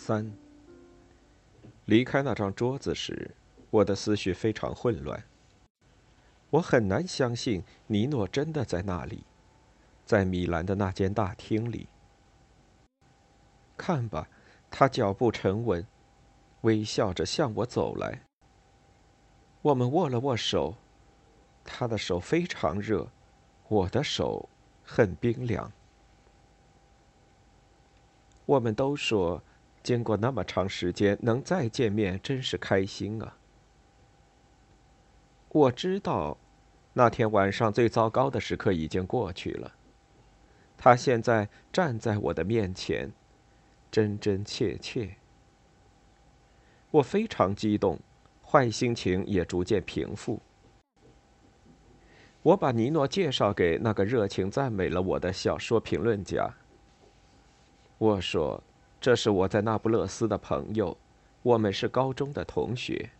[0.00, 0.32] 三。
[1.84, 3.32] 离开那张桌子时，
[3.68, 5.22] 我的思绪非常混乱。
[6.48, 9.24] 我很难相信尼诺真的在那里，
[10.06, 11.86] 在米兰的那间大厅里。
[13.76, 14.26] 看吧，
[14.70, 15.86] 他脚步沉稳，
[16.62, 18.22] 微笑着向我走来。
[19.60, 20.76] 我们握了握手，
[21.62, 23.06] 他的手非常热，
[23.68, 24.48] 我的手
[24.82, 25.70] 很冰凉。
[28.46, 29.42] 我们都说。
[29.82, 33.36] 经过那么长时间，能再见面真是开心啊！
[35.48, 36.36] 我知道，
[36.92, 39.72] 那天晚上最糟糕的时刻已经过去了。
[40.76, 43.10] 他现在站在我的面前，
[43.90, 45.16] 真真切切。
[46.90, 47.98] 我非常激动，
[48.46, 50.40] 坏心情也逐渐平复。
[52.42, 56.54] 我把尼诺介绍给那个热情赞美了我的小说评论家。
[57.96, 58.62] 我说。
[59.00, 60.96] 这是我在那不勒斯的朋友，
[61.42, 63.10] 我们是高中的同学。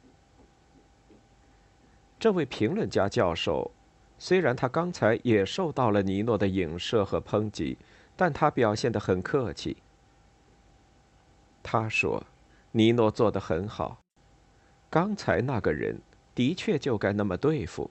[2.19, 3.71] 这位评论家教授，
[4.19, 7.79] 虽然他刚才也受到了尼诺的影射和抨击，
[8.15, 9.79] 但他表现得很客气。
[11.63, 12.23] 他说
[12.73, 14.03] ：“尼诺做得很好，
[14.91, 15.99] 刚才那个人
[16.35, 17.91] 的确就该那么对付。”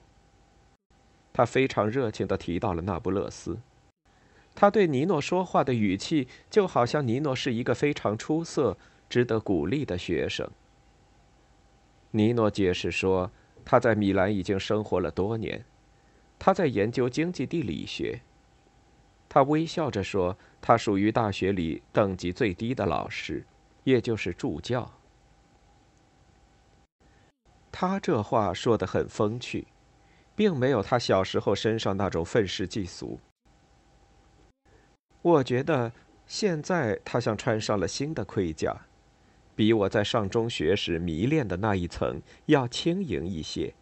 [1.33, 3.57] 他非常热情地提到了那不勒斯。
[4.59, 8.77] 他对尼诺说话的语气，就好像尼诺是一个非常出色、
[9.09, 10.51] 值得鼓励的学生。
[12.11, 13.31] 尼诺解释说，
[13.63, 15.63] 他在米兰已经生活了多年，
[16.37, 18.19] 他在研究经济地理学。
[19.29, 23.45] 他微笑着说，他属于大学里等级最低的老师，
[23.85, 24.91] 也就是助教。
[27.71, 29.67] 他这话说得很风趣，
[30.35, 33.21] 并没有他小时候身上那种愤世嫉俗。
[35.21, 35.91] 我觉得
[36.25, 38.85] 现在他像穿上了新的盔甲，
[39.55, 43.73] 比我在上中学时迷恋的那一层要轻盈一些，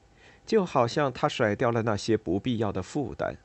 [0.46, 3.36] 就好像他甩掉了那些不必要的负担，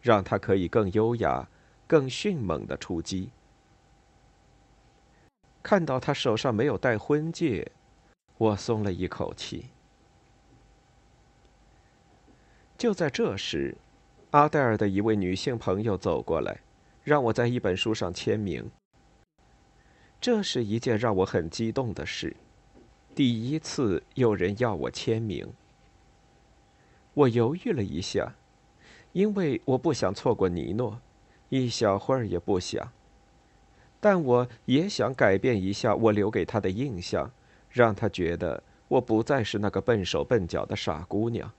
[0.00, 1.48] 让他可以更优雅、
[1.86, 3.30] 更迅猛的出击。
[5.62, 7.70] 看到他手上没有戴婚戒，
[8.36, 9.66] 我松了一口气。
[12.76, 13.76] 就在这时，
[14.32, 16.58] 阿黛尔的一位女性朋友走过来。
[17.04, 18.70] 让我在一本书上签名，
[20.20, 22.36] 这是一件让我很激动的事。
[23.14, 25.52] 第一次有人要我签名，
[27.14, 28.34] 我犹豫了一下，
[29.12, 31.00] 因为我不想错过尼诺，
[31.48, 32.92] 一小会儿也不想。
[34.00, 37.30] 但我也想改变一下我留给他的印象，
[37.68, 41.52] 让他觉得我不再是那个笨手笨脚的傻姑娘。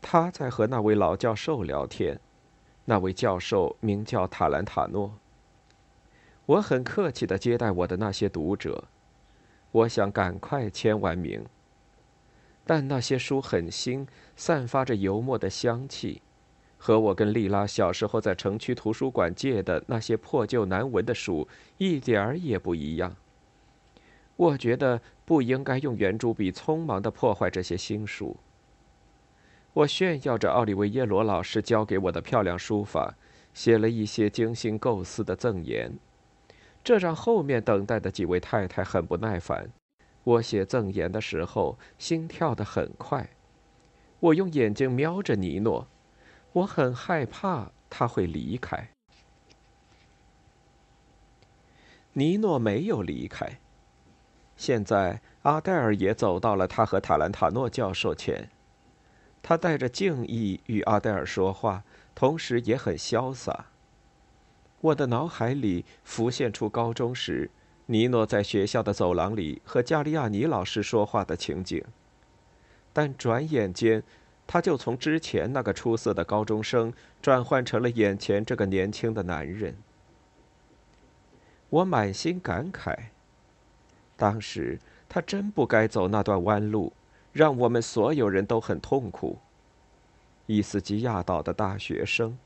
[0.00, 2.20] 他在和那位老教授聊天。
[2.84, 5.12] 那位教授名叫塔兰塔诺。
[6.46, 8.84] 我很客气地接待我的那些读者，
[9.70, 11.44] 我想赶快签完名。
[12.64, 14.06] 但那些书很新，
[14.36, 16.22] 散发着油墨的香气，
[16.78, 21.46] 和我跟丽拉小时候在城区图书馆借的那些破旧难闻的书
[21.78, 23.16] 一点儿也不一样。
[24.36, 28.36] 我觉得不应该用圆珠笔匆忙地破坏这些新书。
[29.74, 33.14] 我炫耀着奥利维耶罗老师教给我的漂亮书法，
[33.54, 35.98] 写了一些精心构思的赠言，
[36.84, 39.70] 这让后面等待的几位太太很不耐烦。
[40.24, 43.30] 我写赠言的时候，心跳得很快。
[44.20, 45.88] 我用眼睛瞄着尼诺，
[46.52, 48.90] 我很害怕他会离开。
[52.12, 53.58] 尼诺没有离开。
[54.54, 58.50] 现在，阿黛尔也走到了他和塔兰塔诺教授前。
[59.42, 61.82] 他带着敬意与阿黛尔说话，
[62.14, 63.66] 同时也很潇洒。
[64.80, 67.50] 我的脑海里浮现出高中时
[67.86, 71.84] 尼诺在学校的走廊里和加利亚尼老师说话的情景，
[72.92, 74.02] 但转眼间，
[74.46, 79.76] 他就从之前那个出色的高中生转换成了眼前这个年轻的男人。
[81.68, 82.96] 我满心感慨。
[84.16, 84.78] 当时
[85.08, 86.92] 他真不该走那段弯路，
[87.32, 89.38] 让我们所有人都很痛苦。
[90.46, 92.36] 伊斯基亚岛的大学生，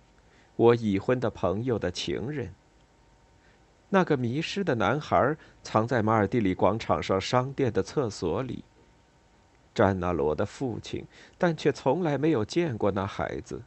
[0.54, 2.54] 我已婚的朋友的情人，
[3.88, 8.64] 那个迷失的男孩藏在马尔蒂里广场上商店的厕所里。
[9.74, 11.04] 詹纳罗的父亲，
[11.36, 13.62] 但却从来没有见过那孩子。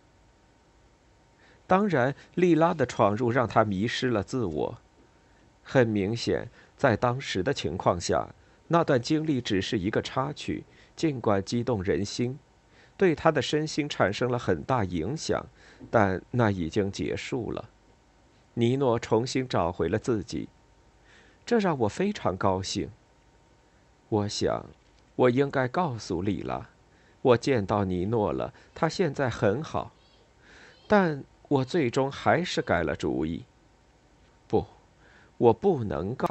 [1.67, 4.77] 当然，莉拉的闯入让他迷失了自我。
[5.63, 8.27] 很明显，在当时的情况下，
[8.69, 10.63] 那段经历只是一个插曲，
[10.99, 12.37] 尽管激动人心，
[12.97, 15.45] 对他的身心产生了很大影响，
[15.89, 17.69] 但那已经结束了。
[18.55, 20.49] 尼诺重新找回了自己，
[21.45, 22.89] 这让我非常高兴。
[24.09, 24.65] 我想。
[25.15, 26.69] 我应该告诉莉拉，
[27.21, 29.91] 我见到尼诺了，他现在很好。
[30.87, 33.45] 但我最终还是改了主意。
[34.47, 34.65] 不，
[35.37, 36.27] 我不能告。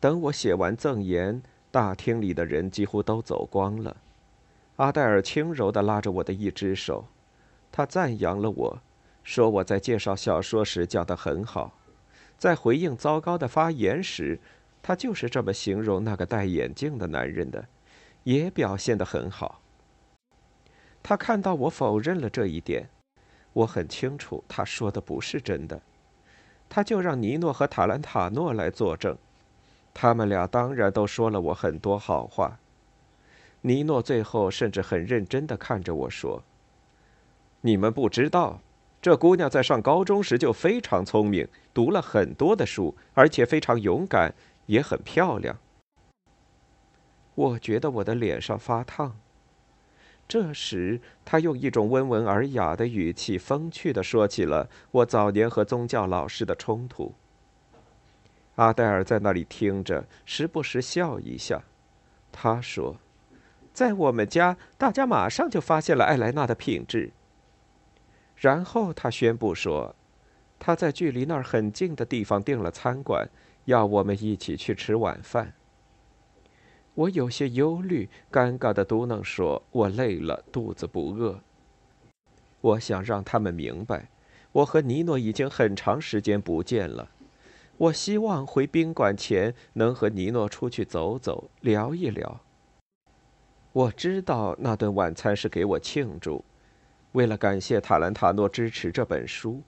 [0.00, 3.96] 等我写完赠言，大厅里的人几乎都走光了。
[4.76, 7.04] 阿黛尔轻柔地拉着我的一只手，
[7.70, 8.78] 他赞扬了我，
[9.22, 11.78] 说我在介绍小说时讲得很好，
[12.38, 14.40] 在回应糟糕的发言时。
[14.82, 17.66] 他就是这么形容那个戴眼镜的男人的，
[18.24, 19.60] 也表现得很好。
[21.02, 22.88] 他看到我否认了这一点，
[23.52, 25.82] 我很清楚他说的不是真的。
[26.70, 29.18] 他就让尼诺和塔兰塔诺来作证，
[29.92, 32.58] 他们俩当然都说了我很多好话。
[33.62, 36.42] 尼诺最后甚至很认真地看着我说
[37.62, 38.60] ：“你们不知道，
[39.02, 44.34] 这姑娘在上高中时就非常聪明，读了很多的书，而且非常勇敢。”
[44.66, 45.58] 也很漂亮。
[47.34, 49.16] 我觉得我的脸上发烫。
[50.28, 57.12] 这时，他用一种温文尔雅的语气，风趣地说起了我早年和宗教老师的冲突。
[58.56, 61.62] 阿黛尔在那里听着，时不时笑一下。
[62.32, 62.96] 他说
[63.72, 67.10] ：“在我们家，大家马上就发现了艾莱娜的品质。”
[68.36, 69.94] 然后他宣布说
[70.58, 73.28] ：“他在距离那儿很近的地方订了餐馆。”
[73.66, 75.52] 要我们一起去吃晚饭。
[76.94, 81.40] 我有些忧虑，尴尬的嘟囔说：“我累了，肚子不饿。”
[82.62, 84.08] 我想让他们明白，
[84.50, 87.10] 我和尼诺已经很长时间不见了。
[87.80, 92.40] 我希望回宾馆前能和尼诺出去走走，聊一聊。
[93.72, 96.44] 我知道那顿晚餐是给我庆祝，
[97.12, 99.62] 为了感谢塔兰塔诺支持这本书。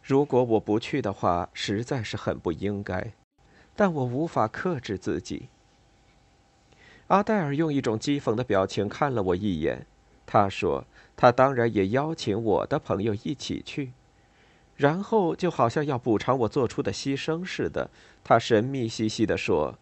[0.00, 3.12] 如果我不去的话，实在是很不应该，
[3.74, 5.48] 但我无法克制自己。
[7.08, 9.86] 阿黛尔用一种讥讽的表情看了我一眼，
[10.24, 10.84] 他说
[11.16, 13.92] ：“他当然也邀请我的朋友一起去。”
[14.82, 17.88] 然后就好像要补偿我做出的牺牲似的，
[18.24, 19.78] 他神秘兮兮地说：“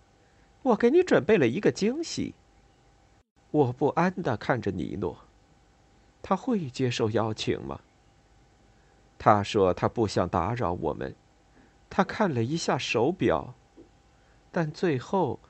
[0.60, 2.34] 我给你准备了一个惊喜。”
[3.50, 5.16] 我不安地看着尼诺，
[6.20, 7.80] 他会接受邀请吗？
[9.18, 11.14] 他说：“他不想打扰我们。”
[11.88, 13.54] 他看了一下手表，
[14.52, 15.40] 但最后，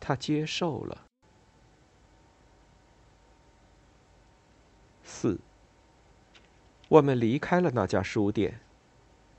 [0.00, 1.04] 他接受了。
[5.04, 5.38] 四。
[6.88, 8.60] 我们离开了那家书店，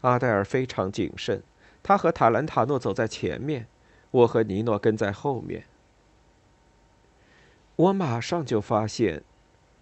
[0.02, 1.42] 阿黛尔非常谨慎，
[1.82, 3.68] 他和塔兰塔诺走在前面，
[4.12, 5.64] 我和尼诺跟在后面。
[7.76, 9.24] 我马上就发现，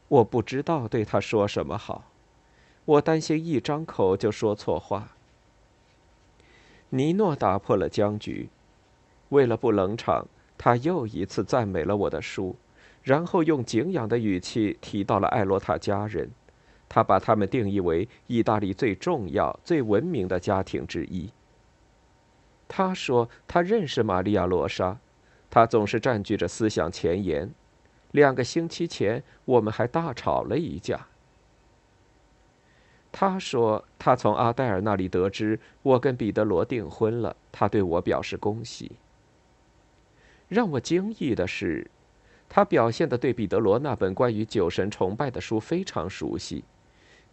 [0.08, 2.12] 我不知道对他说什么好。
[2.86, 5.16] 我担心一张口就说错话。
[6.90, 8.50] 尼诺打破了僵局，
[9.30, 12.56] 为了不冷场，他又一次赞美了我的书，
[13.04, 16.30] 然后用敬仰的语气提到了艾罗塔家人，
[16.96, 21.30] 他把他们定义为意大利最重要、最文明的家庭之一。
[22.70, 24.98] 他说他认识玛利亚·罗莎，
[25.50, 27.52] 他总是占据着思想前沿。
[28.12, 31.06] 两个星期前，我们还大吵了一架。
[33.12, 38.94] 他说：“他从阿黛尔那里得知我跟彼得罗订婚了，他对我表示恭喜。”
[40.48, 41.92] 让我惊异的是，
[42.48, 46.64] 他表现的对彼得罗那本关于酒神崇拜的书非常熟悉，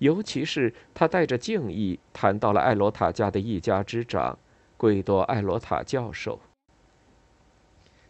[0.02, 4.37] 尤其是他带着敬意谈到了艾罗塔家的一家之长，
[4.76, 6.40] 贵多艾罗塔教授。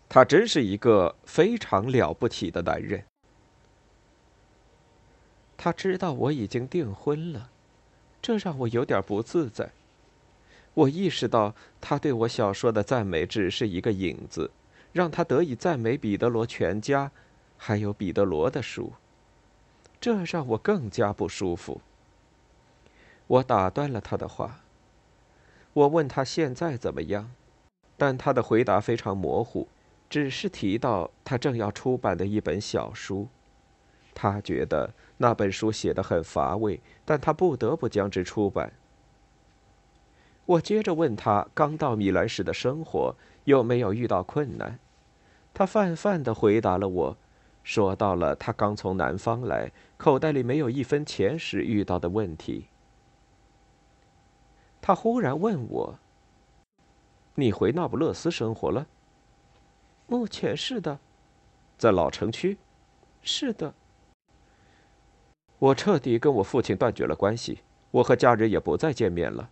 [0.09, 3.05] 他真是一个非常了不起的男人。
[5.59, 7.51] 他知道我已经订婚了。
[8.23, 9.71] 这让我有点不自在。
[10.73, 14.51] 我意识到他对我小说的赞美只是一个引子，
[14.93, 17.11] 让他得以赞美彼得罗全家，
[17.59, 18.95] 还有彼得罗的书。
[20.03, 21.81] 这让我更加不舒服。
[23.29, 24.59] 我打断了他的话。
[25.75, 27.31] 我问他现在怎么样，
[27.97, 29.69] 但他的回答非常模糊，
[30.11, 33.29] 只是提到他正要出版的一本小书。
[34.13, 38.73] 他觉得那本书写得很乏味，但他不得不将之出版。
[40.47, 44.81] 我接着问他刚到米兰时的生活有没有遇到困难，
[45.55, 47.17] 他泛泛的回答了我，
[47.62, 52.66] 说到了他刚从南方来，口袋里没有一分钱时遇到的问题。
[54.81, 55.99] 他忽然问我
[57.37, 58.87] ：“你回那不勒斯生活了
[60.09, 60.99] ？”“目前是的。
[61.78, 62.59] ”“在老城区
[63.23, 63.75] ？”“是的。”
[65.61, 67.61] 我彻底跟我父亲断绝了关系，
[67.92, 69.49] 我和家人也不再见面了。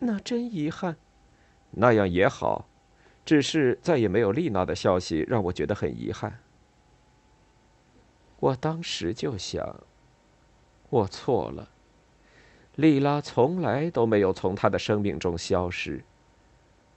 [0.00, 0.96] 那真遗憾。
[1.70, 2.68] 那样也好，
[3.24, 6.38] 只是再也没有丽娜的消息，让我觉得很遗憾。
[8.38, 9.80] 我当时就想，
[10.90, 11.68] 我错了。
[12.74, 16.04] 莉拉从来都没有从他的生命中消失。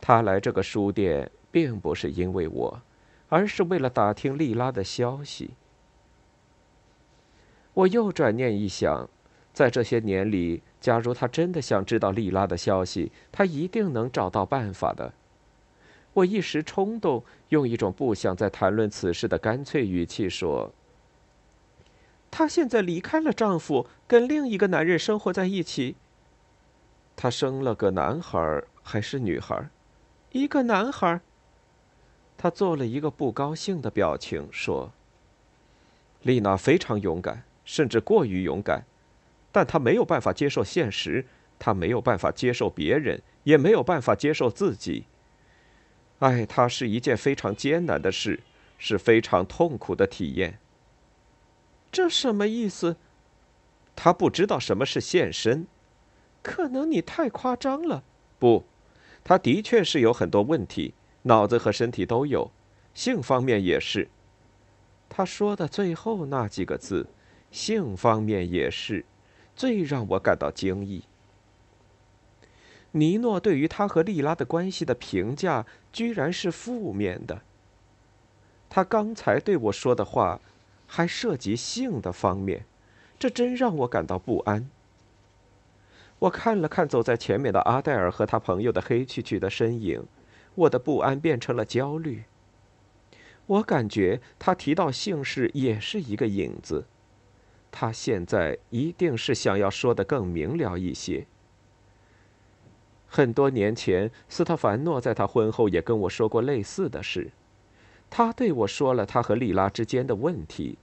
[0.01, 2.81] 他来这个书店，并不是因为我，
[3.29, 5.51] 而是为了打听莉拉的消息。
[7.73, 9.09] 我又转念一想，
[9.53, 15.13] 在这些年里，假如他真的想知道莉拉的消息，他一定能找到办法的。
[16.13, 20.69] 我一时冲动，用一种不想再谈论此事的干脆语气说。
[22.31, 25.95] 她现在离开了丈夫，跟另一个男人生活在一起。
[27.15, 29.69] 她生了个男孩还是女孩？
[30.31, 31.19] 一个男孩。
[32.37, 34.93] 她做了一个不高兴的表情，说
[36.23, 38.85] ：“丽娜非常勇敢，甚至过于勇敢，
[39.51, 41.25] 但她没有办法接受现实，
[41.57, 45.05] 她没有办法接受别人，也没有办法接受自己。
[46.19, 48.39] 爱她是一件非常艰难的事，
[48.77, 50.59] 是非常痛苦的体验。”
[51.91, 52.97] 这什么意思？
[53.95, 55.67] 他不知道什么是献身。
[56.41, 58.03] 可能你太夸张了。
[58.37, 58.63] 不，
[59.23, 60.93] 他的确是有很多问题，
[61.23, 62.51] 脑子和身体都有，
[62.93, 64.07] 性方面也是。
[65.09, 67.07] 他说的最后那几个字
[67.51, 69.03] ，“性方面也是”，
[69.55, 71.03] 最让我感到惊异。
[72.91, 77.41] 尼诺对于他和莉拉的关系的评价，居然是负面的。
[78.69, 80.39] 他刚才对我说的话。
[80.91, 82.65] 还涉及性的方面，
[83.19, 84.67] 这真让我感到不安。
[86.17, 90.03] 我看了看走在前面的阿黛尔和他朋友的黑黢黢的身影，
[90.55, 92.23] 我的不安变成了焦虑。
[93.45, 96.85] 我感觉他提到姓氏也是一个影子，
[97.71, 101.27] 他现在一定是想要说的更明了一些。
[103.07, 107.31] 很多年前，斯特凡诺在他婚后也跟我说过类似的事。
[108.09, 110.77] 他对我说了他和莉拉之间的问题，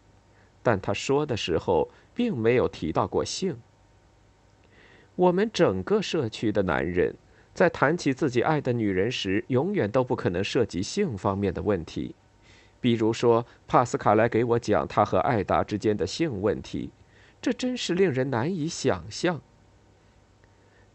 [0.62, 3.56] 但他说的时候并没有提到过性。
[5.16, 7.14] 我们整个社区的男人
[7.52, 12.14] 在谈起自己爱的女人时，永远都不可能涉及性方面的问题。
[12.80, 16.90] 比如说，帕斯卡来给我讲他和艾达之间的性问题，
[17.40, 19.40] 这真是令人难以想象。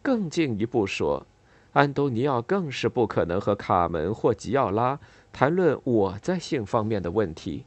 [0.01, 1.25] 更进一步说，
[1.73, 4.99] 安东尼奥更是不可能和卡门或吉奥拉。
[5.31, 7.65] 谈论我在性方面的问题。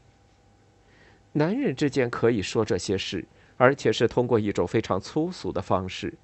[1.32, 6.14] 男人之间可以说这些事，而且是通过一种非常粗俗的方式，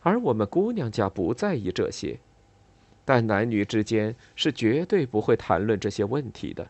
[0.00, 2.18] 而我们姑娘家不在意这些。
[3.04, 6.68] 但男女之间是绝对不会谈论这些问题的。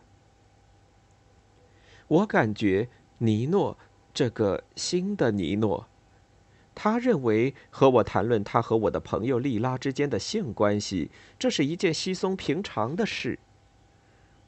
[2.07, 3.77] 我感觉尼诺
[4.13, 5.87] 这个新的尼诺，
[6.75, 13.39] 他认为和我谈论他和我的朋友莉拉之间的性关系，这是一件稀松平常的事。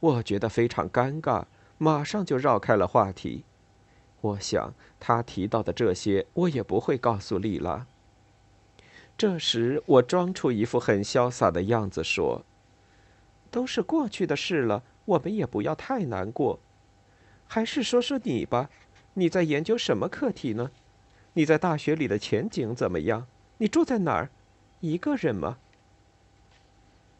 [0.05, 1.45] 我觉得非常尴尬，
[1.79, 3.43] 马上就绕开了话题。
[4.21, 7.87] 我想他提到的这些，我也不会告诉丽拉。
[9.17, 12.45] 这时，我装出一副很潇洒的样子说
[13.49, 16.59] ：“都是过去的事了，我们也不要太难过。
[17.47, 18.69] 还是说说你吧，
[19.15, 20.69] 你在研究什么课题呢？
[21.33, 23.25] 你在大学里的前景怎么样？
[23.57, 24.29] 你住在哪儿？
[24.81, 25.57] 一个人吗？”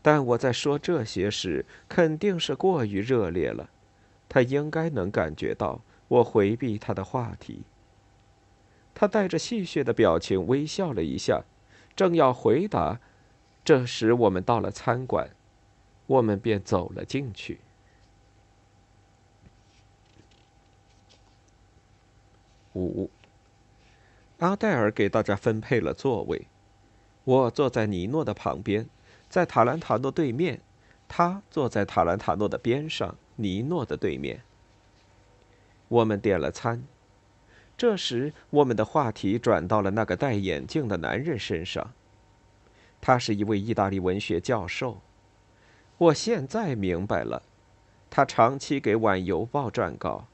[0.05, 3.71] 但我在说这些时，肯定是过于热烈了。
[4.29, 7.63] 他应该能感觉到我回避他的话题。
[8.93, 11.43] 他带着戏谑的表情微笑了一下，
[11.95, 13.00] 正要回答，
[13.63, 15.31] 这时我们到了餐馆，
[16.05, 17.62] 我们便走了进去。
[22.75, 23.09] 五，
[24.38, 26.45] 阿黛尔给大家分配了座位，
[27.24, 28.88] 我坐在尼诺的旁边。
[29.36, 30.62] 在塔兰塔诺对面，
[31.10, 34.42] 他坐在塔兰塔诺的边上，尼诺的对面。
[35.89, 36.86] 我们点了餐，
[37.75, 41.92] 这时，我们的话题转到了那个戴眼镜的男人身上。
[43.01, 45.01] 他是一位意大利文学教授。
[45.98, 47.44] 我现在明白了，
[48.10, 50.27] 他长期给《晚邮报》撰稿。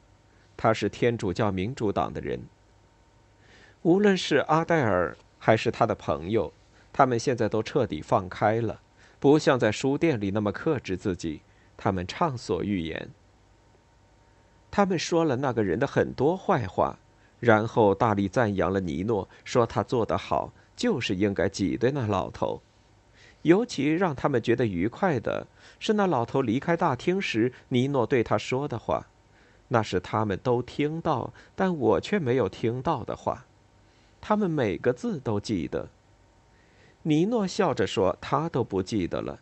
[0.56, 2.44] 他是天主教民主党的人。
[3.82, 6.54] 无论是阿黛尔还是他的朋友，
[6.94, 8.80] 他们现在都彻底放开了，
[9.22, 11.40] 不像在书店里那么克制自己。
[11.78, 13.10] 他们畅所欲言。
[14.70, 16.98] 他们说了那个人的很多坏话。
[17.40, 22.62] 然后大力赞扬了尼诺，说他做得好，就是应该挤兑那老头。
[23.42, 25.48] 尤其让他们觉得愉快的
[25.80, 29.08] 是，那老头离开大厅时，尼诺对他说的话，
[29.70, 33.46] 那是他们都听到，但我却没有听到的话。
[34.20, 35.90] 他们每个字都记得。
[37.04, 39.40] 尼诺笑着说：“他都不记得了。”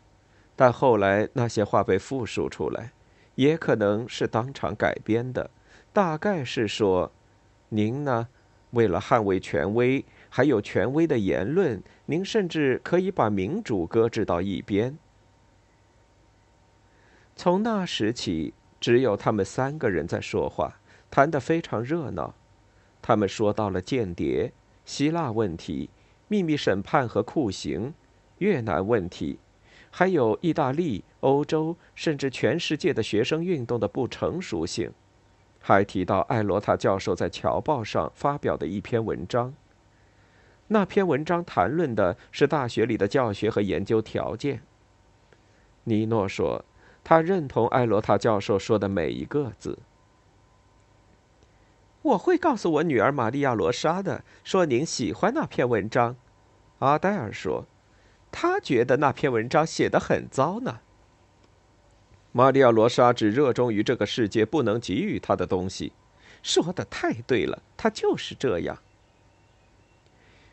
[0.56, 2.92] 但后来那些话被复述出来，
[3.36, 5.50] 也可能是当场改编的，
[5.94, 7.12] 大概是说。
[7.72, 8.28] 您呢？
[8.72, 14.98] 为了捍卫权威，还有权威的言论，您甚至可以把民主搁置到一边。
[17.36, 20.80] 从那时起，只有他们三个人在说话，
[21.12, 22.34] 谈得非常热闹。
[23.01, 24.51] 他们说到了间谍、
[24.84, 25.89] 希腊问题、
[26.29, 27.93] 秘密审判和酷刑、
[28.38, 29.38] 越南问题，
[29.91, 34.89] 还有意大利、欧洲，甚至全世界的学生运动的不成熟性。
[35.62, 39.53] 还提到艾罗塔教授在《侨报》上发表的一篇文章。
[40.67, 44.62] 那篇文章谈论的是大学里的教学和研究条件。
[45.83, 46.63] 尼诺说，
[47.03, 49.79] 他认同艾罗塔教授说的每一个字。
[52.01, 56.15] 我会告诉我女儿玛利亚·罗莎的，说您喜欢那篇文章。
[56.79, 57.65] 阿黛尔说，
[58.32, 60.80] 他觉得那篇文章写得很糟呢。
[62.32, 65.91] 玛利亚·罗莎只热衷于这个世界不能给予她的东西，
[66.41, 68.78] 说的太对了，她就是这样。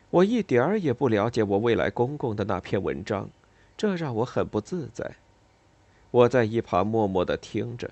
[0.09, 3.29] 我一点儿也不了解我未来公公的那篇文章，
[3.77, 5.15] 这让我很不自在。
[6.11, 7.91] 我在一旁默默的听着。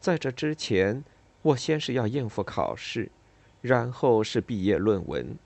[0.00, 1.04] 在这之前，
[1.42, 3.10] 我先是要应付考试，
[3.60, 5.36] 然后是毕业论文，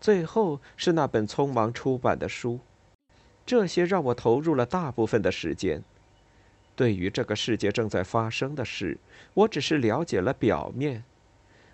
[0.00, 2.60] 最后是那本匆忙出版的书，
[3.46, 5.82] 这些让我投入了大部分的时间。
[6.76, 8.98] 对于这个世界正在发生的事，
[9.34, 11.02] 我只是了解了表面。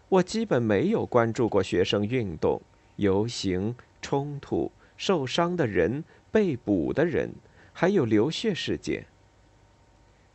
[0.08, 2.62] 我基本没有关注过学生运动、
[2.96, 7.34] 游行、冲突、受伤的人、被捕的人，
[7.72, 9.04] 还有流血事件。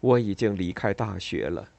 [0.01, 1.69] 我已经离开大学了。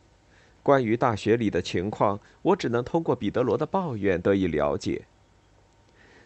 [0.62, 5.06] 关于大学里的情况，我只能通过彼得罗的抱怨得以了解。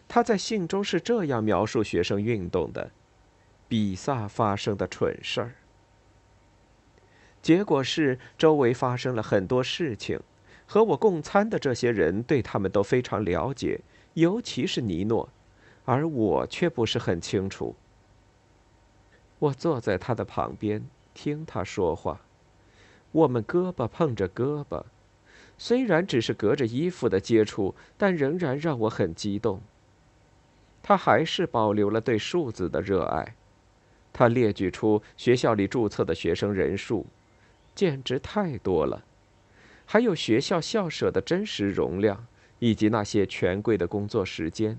[0.07, 2.91] 他在信中是这样描述学生运动的：
[3.67, 5.55] 比萨发生的蠢事儿。
[7.41, 10.19] 结果是，周围发生了很多事情，
[10.65, 13.81] 和我共餐的这些人对他们都非常了解，
[14.15, 15.29] 尤其是尼诺，
[15.85, 17.75] 而我却不是很清楚。
[19.39, 22.21] 我坐在他的旁边听他说话，
[23.15, 24.83] 我们胳膊碰着胳膊，
[25.57, 29.61] 虽然只是隔着衣服的接触，但仍然让我很激动。
[30.83, 33.33] 他还是保留了对数字的热爱，
[34.11, 37.05] 他列举出学校里注册的学生人数。
[37.73, 39.03] 简直太多了，
[39.85, 42.25] 还有学校校舍的真实容量，
[42.59, 44.77] 以及那些权贵的工作时间。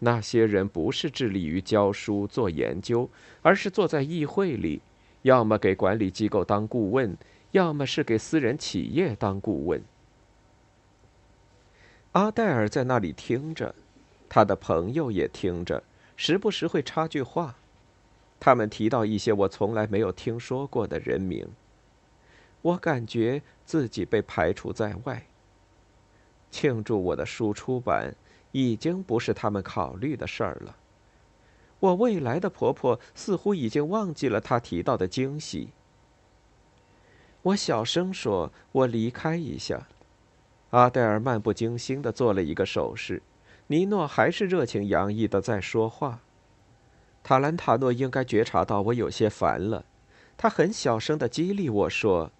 [0.00, 3.08] 那些人不是致力于教书做研究，
[3.42, 4.82] 而是坐在议会里，
[5.22, 7.16] 要么给管理机构当顾问，
[7.50, 9.82] 要么是给私人企业当顾问。
[12.12, 13.74] 阿黛尔在那里听着，
[14.28, 15.82] 他的朋友也听着，
[16.16, 17.56] 时不时会插句话。
[18.40, 21.46] 他们提到一些我从来没有听说过的人名。
[22.62, 25.26] 我感觉自己被排除在外。
[26.50, 28.14] 庆祝我的书出版
[28.52, 30.76] 已经不是他们考虑的事儿了。
[31.80, 35.70] 我未来的婆婆似乎已经忘记了她提到的惊喜。
[37.42, 39.88] 我小声说：“我离开一下。”
[40.70, 43.22] 阿黛尔漫不经心的做了一个手势。
[43.66, 46.20] 尼诺还是热情洋溢的在说话。
[47.22, 49.84] 塔兰塔诺应该觉察到我有些烦了，
[50.36, 52.30] 他很小声的激励我说。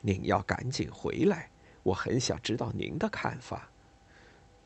[0.00, 1.50] 您要赶紧回来，
[1.84, 3.70] 我很想知道您的看法。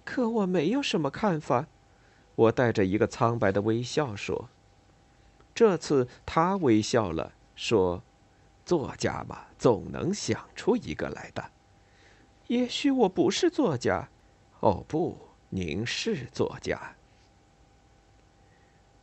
[0.05, 1.67] 可我没有什么看法，
[2.35, 4.49] 我带着一个苍白的微笑说。
[5.55, 8.03] 这次他微笑了，说
[8.65, 11.51] ：“作家嘛，总能想出一个来的。
[12.47, 14.09] 也许我不是作家。
[14.61, 15.19] 哦，不，
[15.51, 16.97] 您是作家。”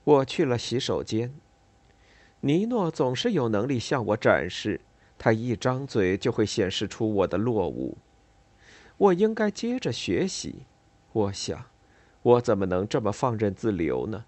[0.04, 1.34] 我去了洗手间。
[2.42, 4.82] 尼诺总是有能力向我展示。
[5.20, 7.98] 他一张嘴就会显示出我的落伍。
[8.98, 10.64] 我应该接着学习。
[11.12, 11.66] 我想，
[12.22, 14.26] 我怎么能这么放任自流呢？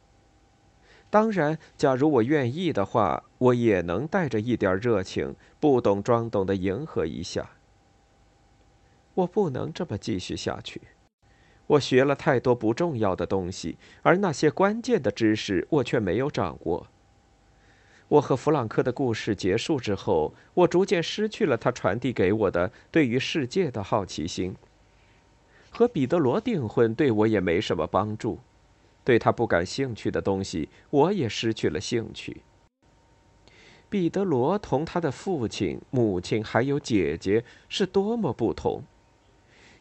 [1.09, 7.49] 当然，假如我愿意的话，我也能带着一点热情，不懂装懂的迎合一下。
[9.13, 10.81] 我不能这么继续下去。
[11.67, 16.87] 我学了太多不重要的东西，而那些关键的知识我却没有掌握。
[18.07, 24.55] 我和弗朗克的故事结束之后，我逐渐失去了他传递给我的对于世界的好奇心。
[25.71, 28.37] 和彼得罗订婚对我也没什么帮助。
[29.03, 32.43] 对他不感兴趣的东西，我也失去了兴趣。
[33.89, 38.83] 彼得罗同他的父亲、母亲还有姐姐是多么不同，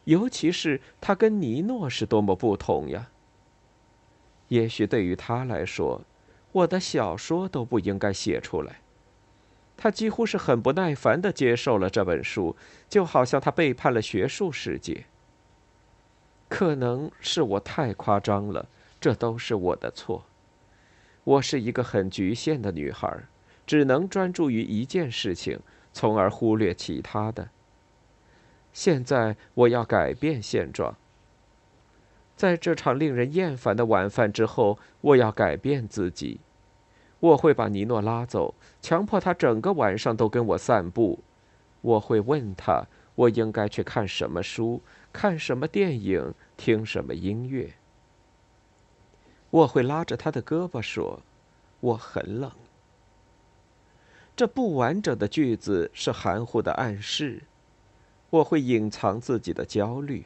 [0.05, 3.09] 尤其是他跟尼诺是多么不同呀！
[4.47, 6.01] 也许对于他来说，
[6.51, 8.81] 我的小说都不应该写出来。
[9.77, 12.55] 他几乎是很不耐烦的接受了这本书，
[12.89, 15.05] 就好像他背叛了学术世界。
[16.51, 18.67] 可能是我太夸张了。
[18.99, 20.25] 这都是我的错。
[21.23, 23.23] 我是一个很局限的女孩，
[23.65, 25.61] 只能专注于一件事情，
[25.93, 27.47] 从而忽略其他的。
[28.73, 30.93] 现在我要改变现状。
[32.35, 36.41] 在这场令人厌烦的晚饭之后，我要改变自己。
[37.21, 41.23] 我会把尼诺拉走，强迫他整个晚上都跟我散步。
[41.79, 42.85] 我会问他，
[43.15, 44.81] 我应该去看什么书，
[45.13, 47.73] 看什么电影，听什么音乐。
[49.49, 51.21] 我会拉着他的胳膊说
[51.81, 52.51] ：“我很冷。”
[54.35, 57.43] 这不完整的句子是含糊的暗示。
[58.29, 60.25] 我会隐藏自己的焦虑。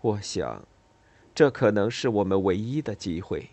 [0.00, 0.66] 我想，
[1.32, 3.50] 这可能是我们唯一的机会。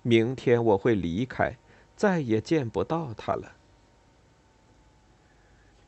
[0.00, 1.58] 明天我会离开，
[1.94, 3.56] 再也见不到他了。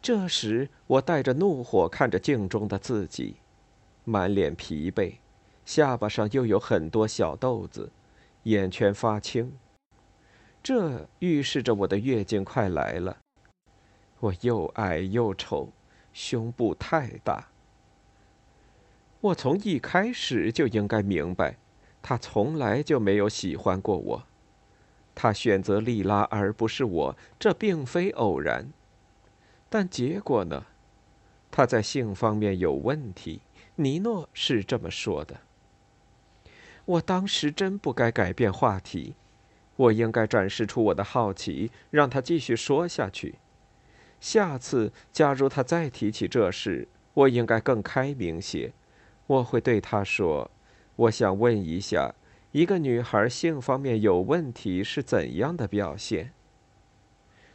[0.03, 3.37] 这时，我带着怒火看着镜中的自己，
[4.11, 5.19] 满脸疲惫，
[5.65, 7.93] 下巴上又有很多小豆子。
[8.43, 9.53] 眼圈发青，
[10.63, 13.19] 这预示着我的月经快来了。
[14.19, 15.69] 我又矮又丑，
[16.13, 17.49] 胸部太大。
[19.21, 21.57] 我从一开始就应该明白，
[22.03, 24.23] 他从来就没有喜欢过我。
[25.15, 28.73] 他选择莉拉而不是我，这并非偶然。
[29.69, 30.67] 但结果呢？
[31.51, 33.41] 他在性方面有问题，
[33.77, 35.41] 尼诺是这么说的。
[36.85, 39.15] 我当时真不该改变话题，
[39.77, 43.37] 我应该展示出我的好奇，让他继续说下去。
[44.21, 48.73] 下次，假如他再提起这事，我应该更开明些。
[49.27, 50.51] 我会对他说
[50.97, 52.15] ：“我想问一下，
[52.53, 56.33] 一个女孩性方面有问题是怎样的表现？”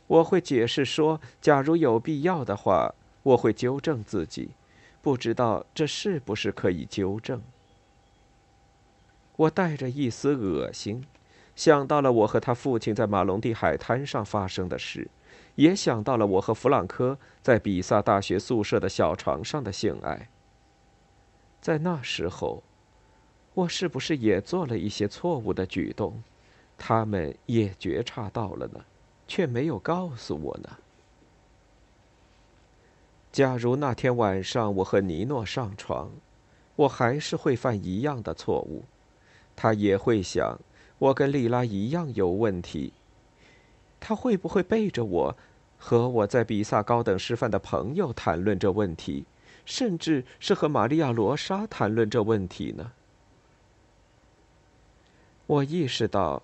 [0.08, 4.52] 我会解释说：“假如有必要的话，我会纠正自己。
[5.06, 7.40] 不知道这是不是可以纠正。”
[9.38, 11.06] 我带着一丝恶心，
[11.56, 15.08] 想到了我和他父亲在马龙蒂海滩上发生的事，
[15.54, 20.28] 也想到了我和弗朗科在比萨大学宿舍的小床上的性爱。
[21.62, 22.64] 在那时候，
[23.54, 26.24] 我是不是也做了一些错误的举动？
[26.80, 28.84] 他们也觉察到了呢，
[29.28, 30.70] 却没有告诉我呢。
[33.36, 36.10] 假如那天晚上我和尼诺上床，
[36.78, 38.86] 我还是会犯一样的错误。
[39.58, 40.58] 他也会想，
[40.98, 42.94] 我跟莉拉一样有问题。
[44.00, 45.38] 他会不会背着我，
[45.78, 49.26] 和我在比萨高等师范的朋友谈论这问题，
[49.66, 52.94] 甚至是和玛利亚·罗莎谈论这问题呢？
[55.46, 56.42] 我意识到，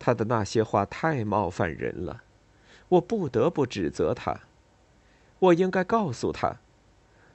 [0.00, 2.24] 他的那些话太冒犯人了，
[2.88, 4.40] 我不得不指责他。
[5.44, 6.56] 我应该告诉他，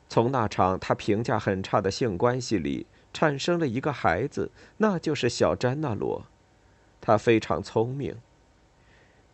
[0.07, 2.87] 从那场他评价很差的性关系里。
[3.11, 6.27] 产生了一个孩子，那就是小詹纳罗，
[7.01, 8.15] 他非常聪明。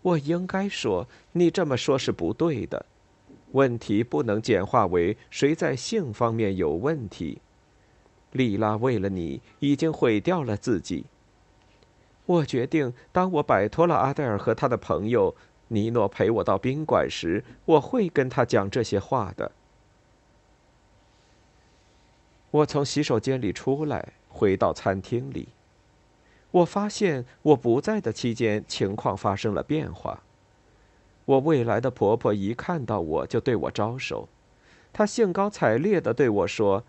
[0.01, 2.85] 我应该说，你这么说是不对的。
[3.51, 7.41] 问题不能简化为谁在性方面有问题。
[8.31, 11.05] 莉拉为了你已经毁掉了自己。
[12.25, 15.35] 我决定，当我摆脱了阿黛尔和他的朋友
[15.67, 19.51] 尼诺陪我到宾馆时，我会跟他讲这些话的。
[22.51, 25.49] 我从洗手间里出来，回到餐厅里。
[26.51, 30.21] 我发现我不在的期间，情况发生了变化。
[31.25, 34.29] 我未来的婆婆一看到我就对我招手，
[34.93, 36.83] 她兴高采烈地对我说：“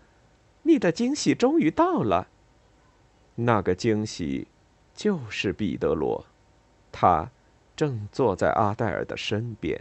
[0.63, 2.27] 你的惊喜终于到了。”
[3.35, 4.47] 那个惊喜，
[4.95, 6.25] 就是彼得罗，
[6.91, 7.29] 他
[7.77, 9.79] 正坐在阿黛尔的身边。